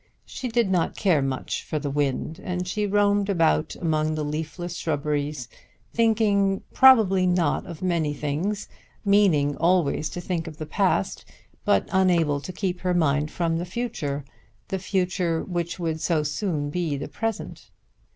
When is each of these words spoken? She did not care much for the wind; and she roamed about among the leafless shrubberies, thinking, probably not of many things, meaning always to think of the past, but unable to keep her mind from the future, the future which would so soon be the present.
She 0.25 0.47
did 0.47 0.71
not 0.71 0.95
care 0.95 1.21
much 1.21 1.61
for 1.63 1.77
the 1.77 1.91
wind; 1.91 2.41
and 2.43 2.67
she 2.67 2.87
roamed 2.87 3.29
about 3.29 3.75
among 3.75 4.15
the 4.15 4.25
leafless 4.25 4.75
shrubberies, 4.77 5.47
thinking, 5.93 6.63
probably 6.73 7.27
not 7.27 7.67
of 7.67 7.83
many 7.83 8.11
things, 8.11 8.67
meaning 9.05 9.55
always 9.57 10.09
to 10.09 10.19
think 10.19 10.47
of 10.47 10.57
the 10.57 10.65
past, 10.65 11.23
but 11.65 11.87
unable 11.91 12.39
to 12.41 12.51
keep 12.51 12.79
her 12.79 12.95
mind 12.95 13.29
from 13.29 13.59
the 13.59 13.63
future, 13.63 14.25
the 14.69 14.79
future 14.79 15.43
which 15.43 15.77
would 15.77 16.01
so 16.01 16.23
soon 16.23 16.71
be 16.71 16.97
the 16.97 17.07
present. 17.07 17.69